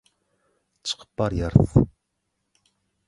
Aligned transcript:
çykyp 0.85 1.11
barýarys… 1.19 1.75